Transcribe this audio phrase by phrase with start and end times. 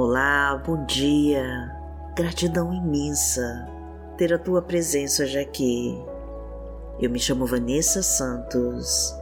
[0.00, 1.76] Olá, bom dia.
[2.14, 3.68] Gratidão imensa
[4.16, 6.00] ter a tua presença hoje aqui.
[7.00, 9.12] Eu me chamo Vanessa Santos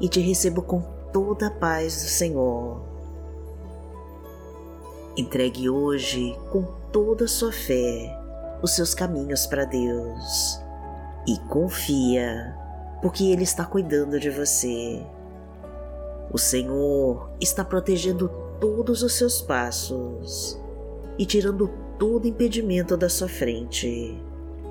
[0.00, 0.80] e te recebo com
[1.12, 2.82] toda a paz do Senhor.
[5.16, 8.20] Entregue hoje com toda a sua fé
[8.60, 10.60] os seus caminhos para Deus
[11.28, 12.58] e confia,
[13.00, 15.00] porque Ele está cuidando de você.
[16.32, 20.60] O Senhor está protegendo todos os seus passos
[21.18, 24.20] e tirando todo impedimento da sua frente,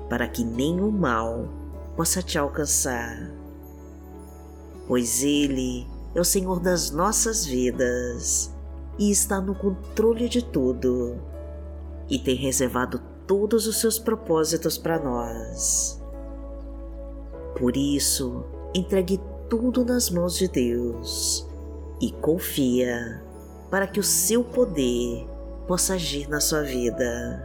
[0.08, 1.48] para que nenhum mal
[1.96, 3.30] possa te alcançar.
[4.86, 8.54] Pois Ele é o Senhor das nossas vidas
[8.98, 11.16] e está no controle de tudo
[12.08, 16.00] e tem reservado todos os seus propósitos para nós.
[17.58, 18.44] Por isso,
[18.74, 21.48] entregue tudo nas mãos de Deus
[22.00, 23.23] e confia
[23.74, 25.28] para que o seu poder
[25.66, 27.44] possa agir na sua vida.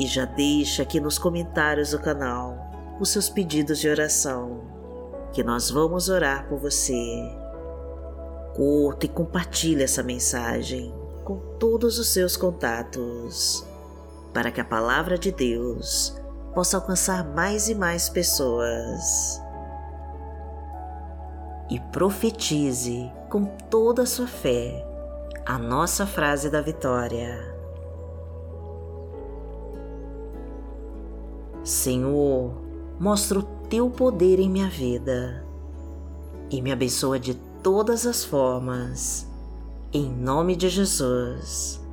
[0.00, 2.58] E já deixa aqui nos comentários do canal
[2.98, 4.62] os seus pedidos de oração,
[5.32, 6.92] que nós vamos orar por você.
[8.56, 13.64] Curta e compartilhe essa mensagem com todos os seus contatos,
[14.32, 16.20] para que a palavra de Deus
[16.52, 19.40] possa alcançar mais e mais pessoas
[21.70, 24.86] e profetize com toda a sua fé
[25.44, 27.52] a nossa frase da vitória.
[31.64, 32.54] Senhor,
[32.96, 35.44] mostra o teu poder em minha vida
[36.48, 39.26] e me abençoa de todas as formas,
[39.92, 41.84] em nome de Jesus.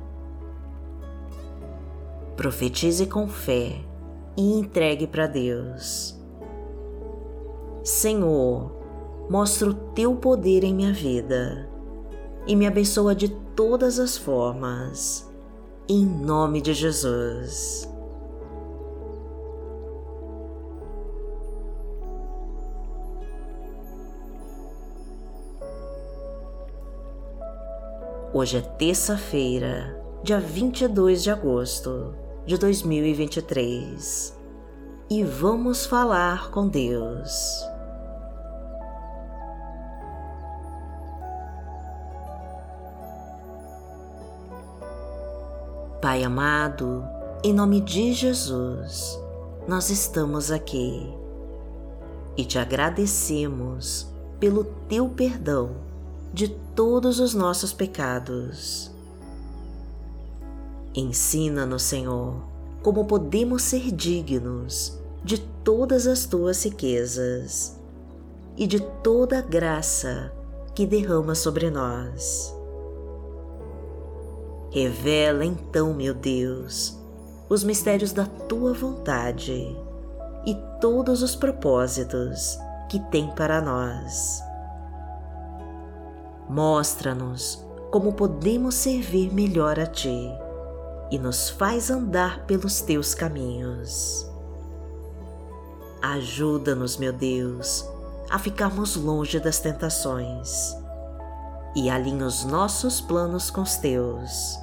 [2.36, 3.84] Profetize com fé
[4.36, 6.16] e entregue para Deus.
[7.82, 8.81] Senhor,
[9.28, 11.68] mostra o teu poder em minha vida
[12.46, 15.30] e me abençoa de todas as formas,
[15.88, 17.88] em nome de Jesus.
[28.34, 32.14] Hoje é terça-feira, dia 22 de agosto
[32.46, 34.36] de 2023
[35.10, 37.71] e vamos falar com Deus.
[46.02, 47.04] Pai amado,
[47.44, 49.16] em nome de Jesus,
[49.68, 51.08] nós estamos aqui
[52.36, 54.08] e te agradecemos
[54.40, 55.76] pelo teu perdão
[56.34, 58.90] de todos os nossos pecados.
[60.92, 62.34] Ensina-nos, Senhor,
[62.82, 67.78] como podemos ser dignos de todas as tuas riquezas
[68.56, 70.32] e de toda a graça
[70.74, 72.60] que derrama sobre nós.
[74.72, 76.98] Revela então, meu Deus,
[77.46, 79.76] os mistérios da tua vontade
[80.46, 84.42] e todos os propósitos que tem para nós.
[86.48, 90.32] Mostra-nos como podemos servir melhor a Ti
[91.10, 94.26] e nos faz andar pelos Teus caminhos.
[96.00, 97.86] Ajuda-nos, meu Deus,
[98.30, 100.74] a ficarmos longe das tentações
[101.76, 104.61] e alinha os nossos planos com os Teus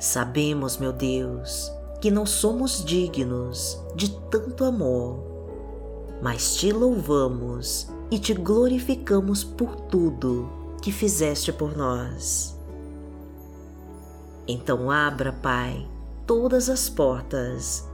[0.00, 5.22] Sabemos, meu Deus, que não somos dignos de tanto amor,
[6.22, 10.48] mas te louvamos e te glorificamos por tudo
[10.80, 12.58] que fizeste por nós.
[14.48, 15.86] Então abra, Pai,
[16.26, 17.86] todas as portas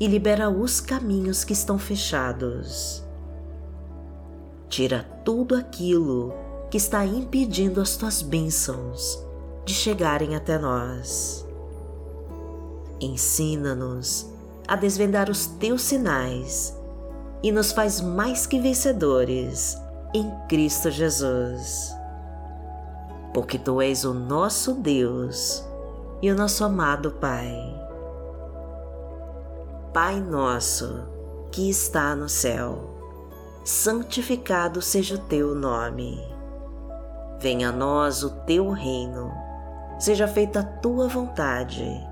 [0.00, 3.04] e libera os caminhos que estão fechados.
[4.68, 6.34] Tira tudo aquilo
[6.72, 9.24] que está impedindo as tuas bênçãos
[9.64, 11.46] de chegarem até nós.
[13.02, 14.30] Ensina-nos
[14.68, 16.72] a desvendar os teus sinais
[17.42, 19.76] e nos faz mais que vencedores
[20.14, 21.92] em Cristo Jesus.
[23.34, 25.66] Porque tu és o nosso Deus
[26.22, 27.52] e o nosso amado Pai.
[29.92, 31.02] Pai nosso
[31.50, 32.94] que está no céu,
[33.64, 36.20] santificado seja o teu nome.
[37.40, 39.32] Venha a nós o teu reino,
[39.98, 42.11] seja feita a tua vontade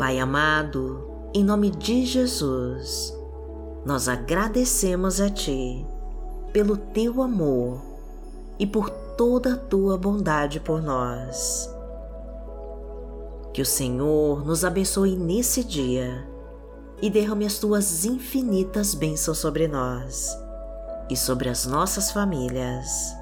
[0.00, 3.14] Pai amado, em nome de Jesus,
[3.84, 5.86] nós agradecemos a Ti
[6.54, 7.82] pelo Teu amor
[8.58, 11.68] e por toda a Tua bondade por nós.
[13.52, 16.26] Que o Senhor nos abençoe nesse dia
[17.02, 20.34] e derrame as Tuas infinitas bênçãos sobre nós
[21.10, 23.14] e sobre as nossas famílias.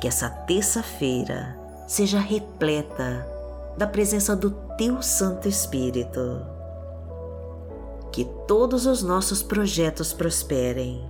[0.00, 1.56] Que essa terça-feira
[1.86, 3.30] seja repleta
[3.76, 4.50] da presença do
[4.84, 6.44] Teu Santo Espírito.
[8.10, 11.08] Que todos os nossos projetos prosperem,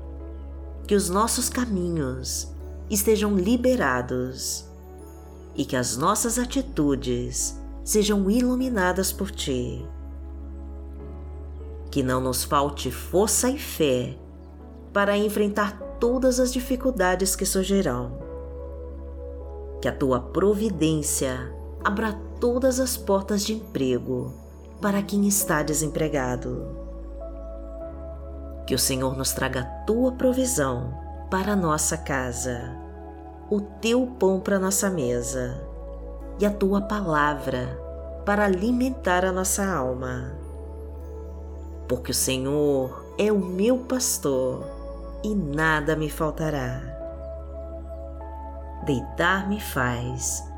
[0.86, 2.52] que os nossos caminhos
[2.90, 4.66] estejam liberados
[5.56, 9.88] e que as nossas atitudes sejam iluminadas por Ti.
[11.90, 14.18] Que não nos falte força e fé
[14.92, 18.18] para enfrentar todas as dificuldades que surgirão.
[19.80, 24.32] Que a tua providência abra todas as portas de emprego
[24.80, 26.66] para quem está desempregado.
[28.66, 30.92] Que o Senhor nos traga a tua provisão
[31.30, 32.76] para a nossa casa,
[33.50, 35.66] o teu pão para a nossa mesa
[36.38, 37.78] e a tua palavra
[38.24, 40.32] para alimentar a nossa alma.
[41.88, 44.64] Porque o Senhor é o meu pastor
[45.22, 46.80] e nada me faltará.
[48.84, 50.51] Deitar-me faz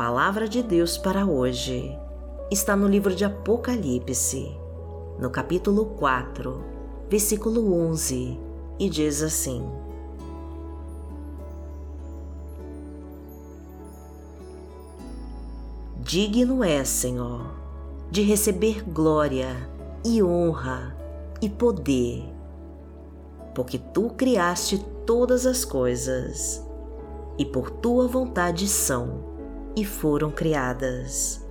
[0.00, 1.94] Palavra de Deus para hoje.
[2.50, 4.50] Está no livro de Apocalipse,
[5.18, 6.64] no capítulo 4,
[7.10, 8.40] versículo 11,
[8.78, 9.62] e diz assim:
[15.98, 17.52] Digno é, Senhor,
[18.10, 19.54] de receber glória
[20.02, 20.96] e honra
[21.42, 22.24] e poder,
[23.54, 26.66] porque tu criaste todas as coisas
[27.36, 29.29] e por tua vontade são
[29.76, 31.44] e foram criadas.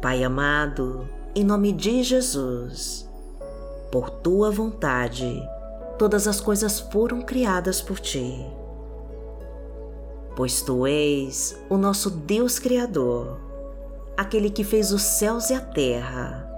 [0.00, 3.08] Pai amado, em nome de Jesus,
[3.90, 5.40] por tua vontade,
[5.96, 8.44] todas as coisas foram criadas por ti.
[10.34, 13.38] Pois tu és o nosso Deus Criador,
[14.16, 16.50] aquele que fez os céus e a terra,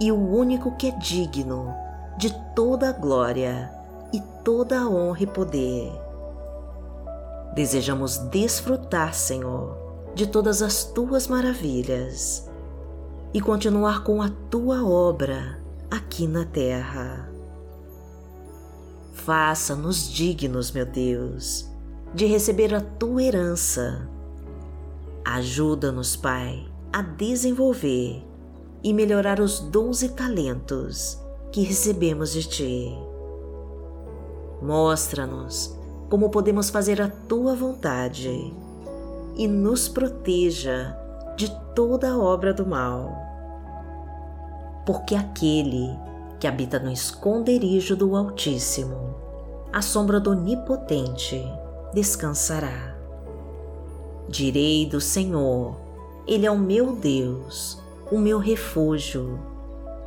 [0.00, 1.74] e o único que é digno
[2.18, 3.70] de toda a glória
[4.12, 5.92] e toda a honra e poder.
[7.54, 9.78] Desejamos desfrutar, Senhor,
[10.16, 12.50] de todas as tuas maravilhas
[13.32, 17.30] e continuar com a tua obra aqui na terra.
[19.12, 21.70] Faça-nos dignos, meu Deus,
[22.12, 24.08] de receber a tua herança.
[25.24, 28.26] Ajuda-nos, Pai, a desenvolver
[28.82, 32.98] e melhorar os dons e talentos que recebemos de Ti.
[34.60, 35.76] Mostra-nos
[36.08, 38.52] como podemos fazer a Tua vontade
[39.36, 40.96] e nos proteja
[41.36, 43.12] de toda obra do mal.
[44.84, 45.88] Porque aquele
[46.40, 49.14] que habita no esconderijo do Altíssimo,
[49.72, 51.40] à sombra do Onipotente,
[51.92, 52.96] descansará.
[54.28, 55.76] Direi do Senhor,
[56.26, 57.78] Ele é o meu Deus,
[58.10, 59.38] o meu refúgio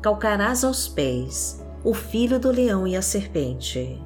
[0.00, 4.00] calcarás aos pés o filho do leão e a serpente.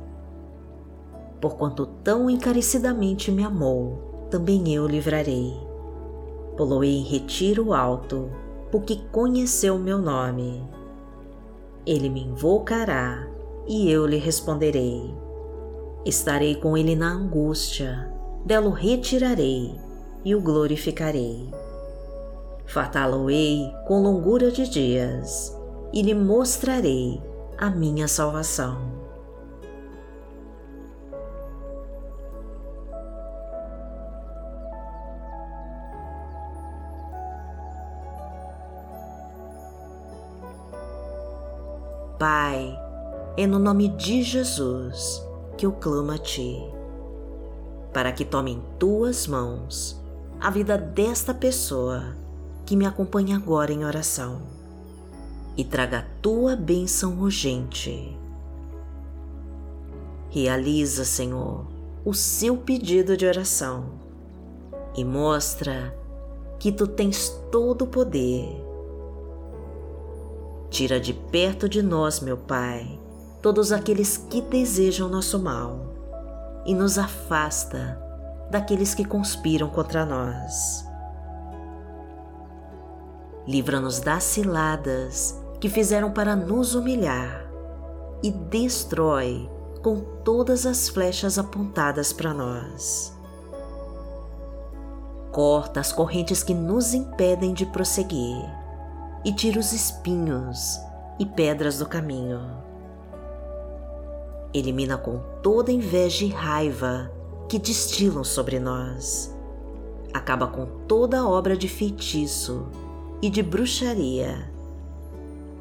[1.40, 5.54] Porquanto tão encarecidamente me amou, também eu livrarei.
[6.56, 8.30] Poloei em retiro alto,
[8.70, 10.62] porque conheceu meu nome.
[11.86, 13.28] Ele me invocará
[13.66, 15.24] e eu lhe responderei
[16.04, 18.12] Estarei com ele na angústia,
[18.44, 19.74] dela o retirarei
[20.22, 21.48] e o glorificarei.
[22.66, 25.56] Fartá-lo-ei com longura de dias
[25.92, 27.22] e lhe mostrarei
[27.58, 28.94] a minha salvação.
[42.18, 42.78] Pai,
[43.36, 45.22] é no nome de Jesus
[45.56, 46.56] que eu clamo a Ti,
[47.92, 50.00] para que tome em Tuas mãos
[50.40, 52.16] a vida desta pessoa
[52.64, 54.53] que me acompanha agora em oração
[55.56, 58.18] e traga a Tua bênção urgente.
[60.30, 61.66] Realiza, Senhor,
[62.04, 63.92] o seu pedido de oração
[64.96, 65.96] e mostra
[66.58, 68.62] que Tu tens todo o poder.
[70.70, 72.98] Tira de perto de nós, meu Pai,
[73.40, 75.94] todos aqueles que desejam nosso mal
[76.66, 78.00] e nos afasta
[78.50, 80.84] daqueles que conspiram contra nós.
[83.46, 87.50] Livra-nos das ciladas que fizeram para nos humilhar
[88.22, 89.48] e destrói
[89.82, 93.16] com todas as flechas apontadas para nós.
[95.32, 98.44] Corta as correntes que nos impedem de prosseguir
[99.24, 100.78] e tira os espinhos
[101.18, 102.42] e pedras do caminho
[104.52, 107.10] elimina com toda inveja e raiva
[107.48, 109.34] que destilam sobre nós.
[110.12, 112.66] Acaba com toda obra de feitiço
[113.22, 114.52] e de bruxaria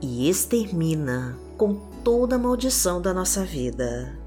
[0.03, 4.19] e extermina com toda a maldição da nossa vida.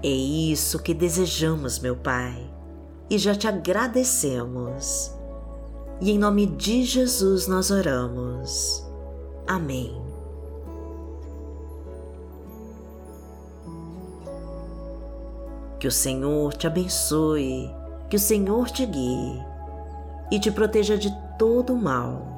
[0.00, 2.48] É isso que desejamos, meu Pai,
[3.10, 5.12] e já te agradecemos.
[6.00, 8.86] E em nome de Jesus nós oramos.
[9.48, 10.00] Amém.
[15.80, 17.68] Que o Senhor te abençoe,
[18.08, 19.44] que o Senhor te guie
[20.30, 22.37] e te proteja de todo o mal.